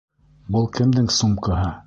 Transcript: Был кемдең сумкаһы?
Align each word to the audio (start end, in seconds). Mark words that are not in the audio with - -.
Был 0.55 0.65
кемдең 0.79 1.13
сумкаһы? 1.19 1.73